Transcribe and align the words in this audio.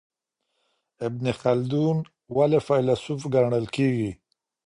ابن 1.07 1.25
خلدون 1.41 1.97
ولي 2.35 2.59
فیلسوف 2.67 3.21
ګڼل 3.33 3.65
کیږي؟ 3.75 4.11